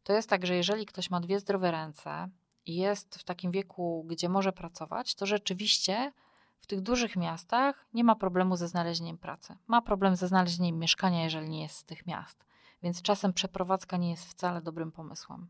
[0.03, 2.29] To jest tak, że jeżeli ktoś ma dwie zdrowe ręce,
[2.67, 6.13] jest w takim wieku, gdzie może pracować, to rzeczywiście
[6.61, 9.57] w tych dużych miastach nie ma problemu ze znalezieniem pracy.
[9.67, 12.45] Ma problem ze znalezieniem mieszkania, jeżeli nie jest z tych miast.
[12.83, 15.49] Więc czasem przeprowadzka nie jest wcale dobrym pomysłem,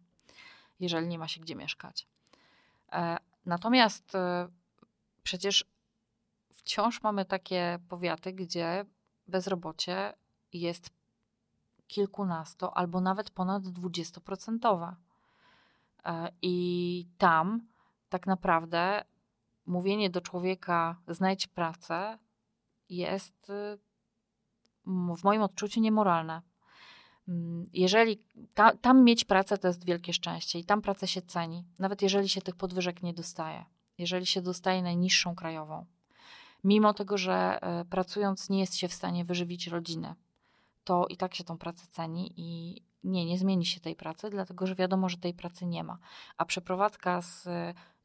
[0.81, 2.07] jeżeli nie ma się gdzie mieszkać.
[2.93, 4.49] E, natomiast e,
[5.23, 5.65] przecież
[6.51, 8.85] wciąż mamy takie powiaty, gdzie
[9.29, 10.13] bezrobocie
[10.53, 10.91] jest
[11.87, 14.97] kilkunasto albo nawet ponad dwudziestoprocentowe.
[16.05, 17.69] E, I tam
[18.09, 19.05] tak naprawdę
[19.67, 22.19] mówienie do człowieka znajdź pracę
[22.89, 23.79] jest y,
[25.17, 26.43] w moim odczuciu niemoralne.
[27.29, 28.19] Mm, jeżeli
[28.55, 32.29] ta, tam mieć pracę, to jest wielkie szczęście i tam pracę się ceni, nawet jeżeli
[32.29, 33.65] się tych podwyżek nie dostaje,
[33.99, 35.87] jeżeli się dostaje najniższą krajową.
[36.65, 40.15] Mimo tego, że e, pracując nie jest się w stanie wyżywić rodziny,
[40.85, 44.67] to i tak się tą pracę ceni i nie, nie zmieni się tej pracy, dlatego
[44.67, 45.99] że wiadomo, że tej pracy nie ma.
[46.37, 47.49] A przeprowadzka z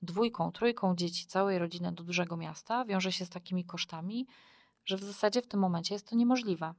[0.02, 4.28] dwójką, trójką dzieci, całej rodziny do dużego miasta wiąże się z takimi kosztami,
[4.86, 6.74] że w zasadzie w tym momencie jest to niemożliwe.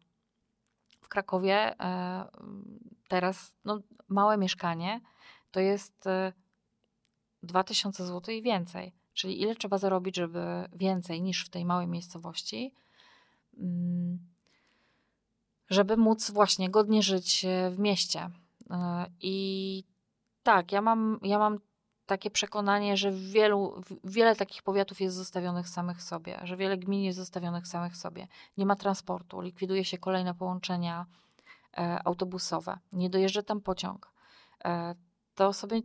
[1.00, 2.24] W Krakowie e,
[3.08, 5.00] teraz no, małe mieszkanie
[5.50, 6.04] to jest
[7.42, 8.92] 2000 e, zł i więcej.
[9.14, 12.74] Czyli ile trzeba zarobić, żeby więcej niż w tej małej miejscowości,
[13.58, 13.85] mm,
[15.76, 18.30] żeby móc właśnie godnie żyć e, w mieście.
[19.20, 19.84] I
[20.42, 21.58] tak, ja mam, ja mam
[22.06, 27.18] takie przekonanie, że wielu, wiele takich powiatów jest zostawionych samych sobie, że wiele gmin jest
[27.18, 28.28] zostawionych samych sobie.
[28.56, 31.06] Nie ma transportu, likwiduje się kolejne połączenia
[31.78, 34.12] e, autobusowe, nie dojeżdża tam pociąg.
[34.64, 34.94] E,
[35.34, 35.82] te osoby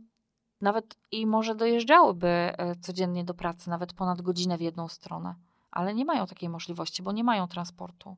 [0.60, 5.34] nawet i może dojeżdżałyby e, codziennie do pracy, nawet ponad godzinę w jedną stronę,
[5.70, 8.16] ale nie mają takiej możliwości, bo nie mają transportu.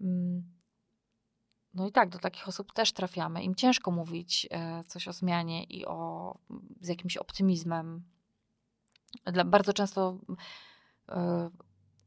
[0.00, 0.57] Mm.
[1.74, 3.42] No i tak, do takich osób też trafiamy.
[3.42, 6.38] Im ciężko mówić e, coś o zmianie i o,
[6.80, 8.04] z jakimś optymizmem.
[9.24, 10.18] Dla, bardzo często
[11.08, 11.50] e,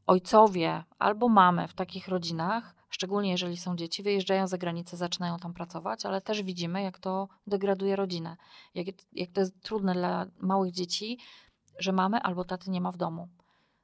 [0.08, 5.54] ojcowie albo mamy w takich rodzinach, szczególnie jeżeli są dzieci, wyjeżdżają za granicę, zaczynają tam
[5.54, 8.38] pracować, ale też widzimy, jak to degraduje rodzinę.
[8.76, 11.20] Jak, jak to jest trudne dla małych dzieci,
[11.80, 13.30] że mamy albo taty nie ma w domu.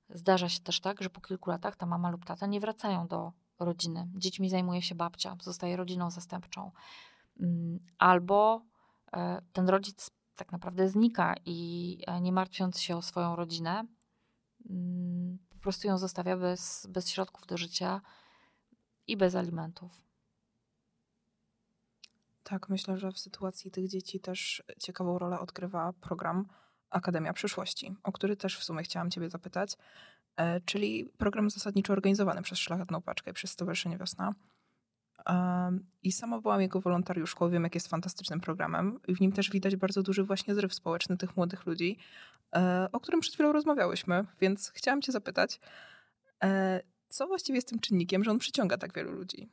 [0.10, 3.32] Zdarza się też tak, że po kilku latach ta mama lub tata nie wracają do
[3.60, 4.08] rodziny.
[4.16, 6.72] Dziećmi zajmuje się babcia, zostaje rodziną zastępczą.
[7.40, 8.62] Mm, albo
[9.14, 13.86] e, ten rodzic tak naprawdę znika i e, nie martwiąc się o swoją rodzinę,
[14.70, 18.02] mm, po prostu ją zostawia bez, bez środków do życia
[19.08, 20.08] i bez alimentów.
[22.44, 26.48] Tak, myślę, że w sytuacji tych dzieci też ciekawą rolę odgrywa program
[26.90, 29.78] Akademia Przyszłości, o który też w sumie chciałam Ciebie zapytać.
[30.38, 34.34] E, czyli program zasadniczo organizowany przez Szlachetną Paczkę, przez Stowarzyszenie Wiosna.
[36.04, 39.76] I sama byłam jego wolontariuszką, wiem jak jest fantastycznym programem i w nim też widać
[39.76, 41.98] bardzo duży właśnie zryw społeczny tych młodych ludzi,
[42.56, 45.60] e, o którym przed chwilą rozmawiałyśmy, więc chciałam cię zapytać,
[46.44, 49.50] e, co właściwie jest tym czynnikiem, że on przyciąga tak wielu ludzi?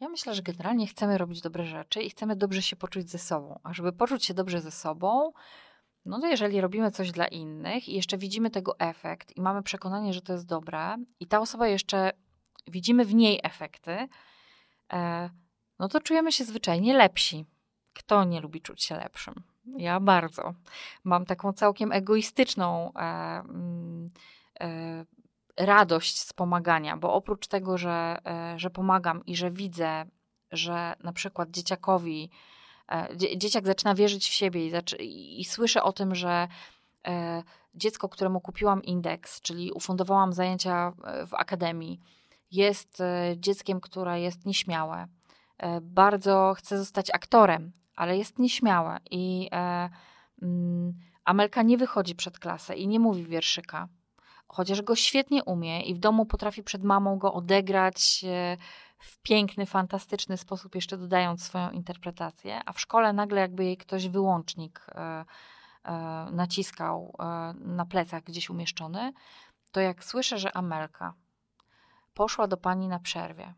[0.00, 3.60] Ja myślę, że generalnie chcemy robić dobre rzeczy i chcemy dobrze się poczuć ze sobą.
[3.62, 5.32] A żeby poczuć się dobrze ze sobą,
[6.06, 10.12] no to jeżeli robimy coś dla innych i jeszcze widzimy tego efekt i mamy przekonanie,
[10.12, 12.12] że to jest dobre, i ta osoba jeszcze
[12.68, 14.08] widzimy w niej efekty,
[14.92, 15.30] e,
[15.78, 17.44] no to czujemy się zwyczajnie lepsi.
[17.92, 19.34] Kto nie lubi czuć się lepszym?
[19.64, 20.54] Ja bardzo.
[21.04, 24.10] Mam taką całkiem egoistyczną e, mm,
[24.60, 25.04] e,
[25.56, 28.18] radość z pomagania, bo oprócz tego, że,
[28.56, 30.04] że pomagam i że widzę,
[30.52, 32.30] że na przykład dzieciakowi
[33.36, 36.48] dzieciak zaczyna wierzyć w siebie i, zaczy, i słyszę o tym, że
[37.06, 37.42] e,
[37.74, 40.92] dziecko, któremu kupiłam indeks, czyli ufundowałam zajęcia
[41.26, 42.00] w akademii,
[42.50, 45.06] jest e, dzieckiem, które jest nieśmiałe.
[45.82, 48.98] Bardzo chce zostać aktorem, ale jest nieśmiałe.
[49.10, 49.50] I
[50.42, 50.94] mm,
[51.24, 53.88] Amelka nie wychodzi przed klasę i nie mówi wierszyka,
[54.48, 58.24] chociaż go świetnie umie i w domu potrafi przed mamą go odegrać
[58.98, 64.08] w piękny, fantastyczny sposób, jeszcze dodając swoją interpretację, a w szkole nagle jakby jej ktoś
[64.08, 65.24] wyłącznik e,
[65.84, 65.92] e,
[66.32, 69.12] naciskał e, na plecach gdzieś umieszczony,
[69.72, 71.14] to jak słyszę, że Amelka
[72.14, 73.54] poszła do pani na przerwie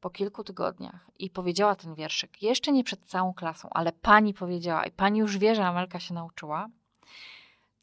[0.00, 4.84] po kilku tygodniach i powiedziała ten wierszyk, jeszcze nie przed całą klasą, ale pani powiedziała
[4.84, 6.68] i pani już wie, że Amelka się nauczyła,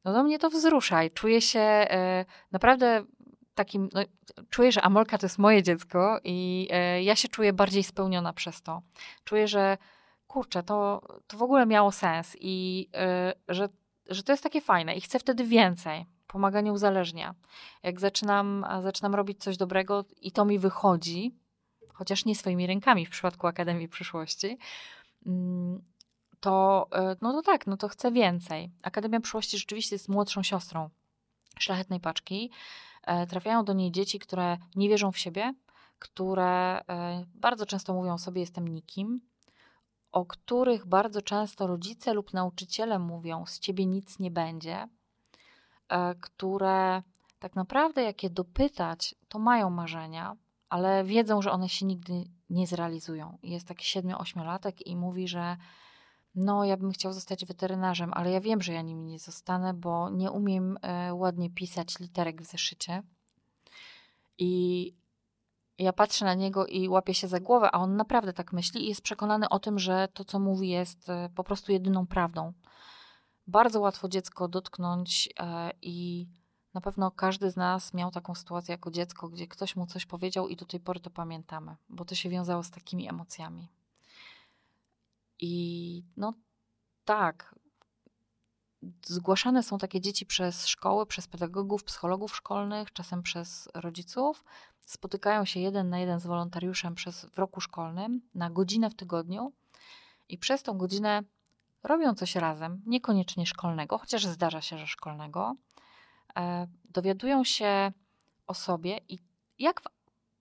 [0.06, 1.88] no to mnie to wzrusza i czuję się
[2.52, 3.04] naprawdę
[3.58, 4.02] takim, no,
[4.50, 8.62] czuję, że Amolka to jest moje dziecko i e, ja się czuję bardziej spełniona przez
[8.62, 8.82] to.
[9.24, 9.78] Czuję, że
[10.28, 13.70] kurczę, to, to w ogóle miało sens i e, że,
[14.10, 16.06] że to jest takie fajne i chcę wtedy więcej.
[16.28, 17.36] Pomaganie uzależnia.
[17.84, 21.36] Jak zaczynam, zaczynam robić coś dobrego i to mi wychodzi,
[21.93, 24.58] chociaż nie swoimi rękami w przypadku Akademii Przyszłości,
[25.26, 25.82] mm,
[26.39, 28.72] to, e, no to tak, no to chcę więcej.
[28.84, 30.89] Akademia Przyszłości rzeczywiście jest młodszą siostrą
[31.60, 32.52] Szlachetnej Paczki.
[33.08, 35.54] E, trafiają do niej dzieci, które nie wierzą w siebie,
[36.00, 39.22] które e, bardzo często mówią sobie jestem nikim,
[40.12, 44.88] o których bardzo często rodzice lub nauczyciele mówią z ciebie nic nie będzie,
[45.89, 47.04] e, które
[47.39, 50.36] tak naprawdę jak je dopytać, to mają marzenia,
[50.70, 53.38] ale wiedzą, że one się nigdy nie zrealizują.
[53.43, 55.58] Jest taki 7-8-latek i mówi, że
[56.38, 60.10] no, ja bym chciał zostać weterynarzem, ale ja wiem, że ja nimi nie zostanę, bo
[60.10, 63.04] nie umiem e, ładnie pisać literek w zeszycie.
[64.38, 64.93] I
[65.80, 68.89] ja patrzę na niego i łapię się za głowę, a on naprawdę tak myśli i
[68.89, 72.54] jest przekonany o tym, że to, co mówi, jest e, po prostu jedyną prawdą.
[73.47, 76.28] Bardzo łatwo dziecko dotknąć e, i
[76.73, 80.47] na pewno każdy z nas miał taką sytuację jako dziecko, gdzie ktoś mu coś powiedział
[80.47, 83.67] i do tej pory to pamiętamy, bo to się wiązało z takimi emocjami.
[85.39, 86.34] I no
[87.06, 87.56] tak,
[89.06, 94.43] zgłaszane są takie dzieci przez szkoły, przez pedagogów, psychologów szkolnych, czasem przez rodziców.
[94.82, 99.54] Spotykają się jeden na jeden z wolontariuszem przez, w roku szkolnym na godzinę w tygodniu
[100.30, 101.23] i przez tą godzinę
[101.84, 105.56] robią coś razem, niekoniecznie szkolnego, chociaż zdarza się, że szkolnego.
[106.38, 107.91] E, dowiadują się
[108.47, 109.19] o sobie i
[109.60, 109.86] jak w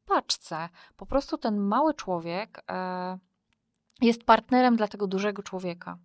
[0.07, 3.19] paczce, po prostu ten mały człowiek e,
[4.01, 5.99] jest partnerem dla tego dużego człowieka.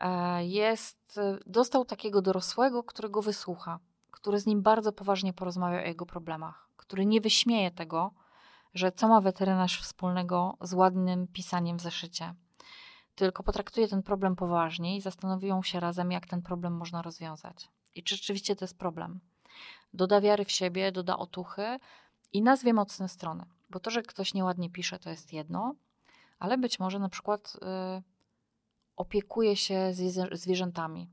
[0.00, 3.78] E, jest, dostał takiego dorosłego, którego wysłucha,
[4.10, 8.14] który z nim bardzo poważnie porozmawia o jego problemach, który nie wyśmieje tego,
[8.74, 12.34] że co ma weterynarz wspólnego z ładnym pisaniem w zeszycie,
[13.14, 17.68] tylko potraktuje ten problem poważnie i zastanowią się razem, jak ten problem można rozwiązać.
[17.94, 19.20] I czy rzeczywiście to jest problem.
[19.94, 21.78] Doda wiary w siebie, doda otuchy
[22.32, 23.44] i nazwie mocne strony.
[23.70, 25.74] Bo to, że ktoś nieładnie pisze, to jest jedno,
[26.38, 28.02] ale być może na przykład y,
[28.96, 29.92] opiekuje się
[30.32, 31.10] zwierzętami,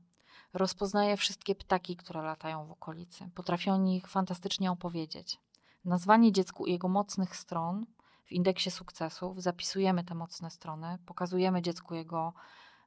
[0.52, 5.38] rozpoznaje wszystkie ptaki, które latają w okolicy, potrafi o nich fantastycznie opowiedzieć.
[5.84, 7.86] Nazwanie dziecku jego mocnych stron
[8.24, 12.32] w indeksie sukcesów, zapisujemy te mocne strony, pokazujemy dziecku jego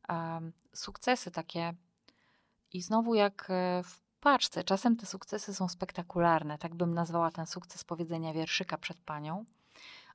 [0.09, 1.73] um, sukcesy takie.
[2.73, 7.45] I znowu, jak e, w paczce, czasem te sukcesy są spektakularne, tak bym nazwała ten
[7.45, 9.45] sukces powiedzenia wierszyka przed panią,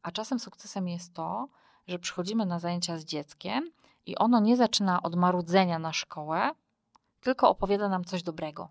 [0.03, 1.49] a czasem sukcesem jest to,
[1.87, 3.71] że przychodzimy na zajęcia z dzieckiem
[4.07, 6.51] i ono nie zaczyna od marudzenia na szkołę,
[7.21, 8.69] tylko opowiada nam coś dobrego.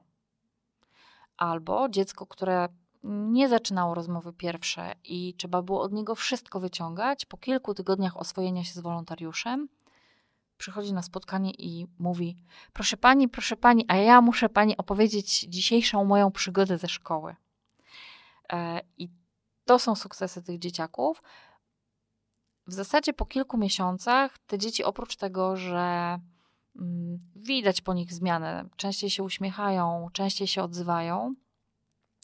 [1.38, 2.68] Albo dziecko, które
[3.04, 8.64] nie zaczynało rozmowy pierwsze i trzeba było od niego wszystko wyciągać, po kilku tygodniach oswojenia
[8.64, 9.70] się z wolontariuszem,
[10.58, 12.38] przychodzi na spotkanie i mówi:
[12.74, 17.36] Proszę pani, proszę pani, a ja muszę pani opowiedzieć dzisiejszą moją przygodę ze szkoły.
[18.54, 19.10] E, I
[19.66, 21.22] to są sukcesy tych dzieciaków,
[22.72, 26.20] w zasadzie po kilku miesiącach te dzieci oprócz tego, że
[26.76, 31.36] mm, widać po nich zmianę, częściej się uśmiechają, częściej się odzywają,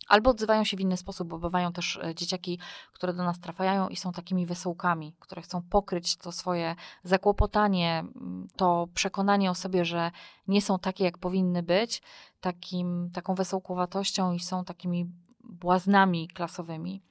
[0.08, 2.60] albo odzywają się w inny sposób, bo bywają też e, dzieciaki,
[2.94, 8.48] które do nas trafiają i są takimi wesołkami, które chcą pokryć to swoje zakłopotanie, mm,
[8.56, 10.12] to przekonanie o sobie, że
[10.48, 12.02] nie są takie, jak powinny być,
[12.42, 17.07] takim, taką wesołkowatością i są takimi błaznami klasowymi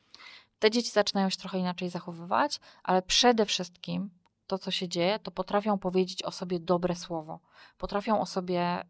[0.59, 4.11] te dzieci zaczynają się trochę inaczej zachowywać, ale przede wszystkim
[4.47, 7.40] to, co się dzieje, to potrafią powiedzieć o sobie dobre słowo.
[7.79, 8.85] Potrafią o sobie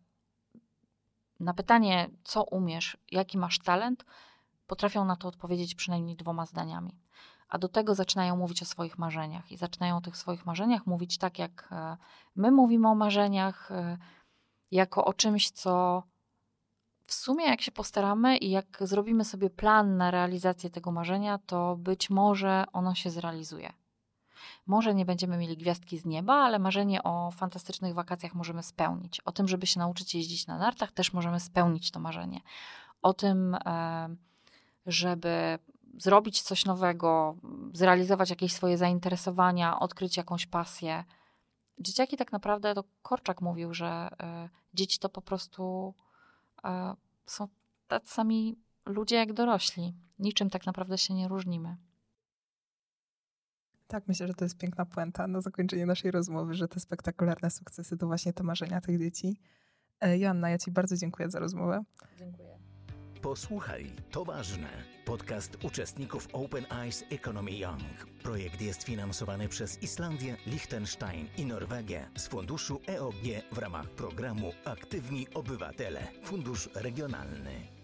[1.40, 4.04] na pytanie, co umiesz, jaki masz talent,
[4.66, 6.98] potrafią na to odpowiedzieć przynajmniej dwoma zdaniami.
[7.48, 11.18] A do tego zaczynają mówić o swoich marzeniach i zaczynają o tych swoich marzeniach mówić
[11.18, 11.96] tak, jak e,
[12.36, 13.98] my mówimy o marzeniach, e,
[14.70, 16.02] jako o czymś, co
[17.06, 21.76] w sumie, jak się postaramy i jak zrobimy sobie plan na realizację tego marzenia, to
[21.76, 23.72] być może ono się zrealizuje.
[24.66, 29.20] Może nie będziemy mieli gwiazdki z nieba, ale marzenie o fantastycznych wakacjach możemy spełnić.
[29.20, 32.40] O tym, żeby się nauczyć jeździć na nartach, też możemy spełnić to marzenie.
[33.02, 34.08] O tym, e,
[34.86, 35.58] żeby
[35.98, 37.36] zrobić coś nowego,
[37.72, 41.04] zrealizować jakieś swoje zainteresowania, odkryć jakąś pasję.
[41.78, 45.94] Dzieciaki tak naprawdę, to Korczak mówił, że e, dzieci to po prostu
[47.26, 47.48] są
[47.88, 49.94] tacy sami ludzie jak dorośli.
[50.18, 51.76] Niczym tak naprawdę się nie różnimy.
[53.88, 57.96] Tak, myślę, że to jest piękna puenta na zakończenie naszej rozmowy, że te spektakularne sukcesy
[57.96, 59.40] to właśnie te marzenia tych dzieci.
[60.00, 61.84] E, Joanna, ja Ci bardzo dziękuję za rozmowę.
[62.18, 62.58] Dziękuję.
[63.22, 64.68] Posłuchaj, to ważne.
[65.04, 68.15] Podcast uczestników Open Eyes Economy Young.
[68.26, 73.14] Projekt jest finansowany przez Islandię, Liechtenstein i Norwegię z funduszu EOG
[73.52, 77.75] w ramach programu Aktywni Obywatele, Fundusz Regionalny.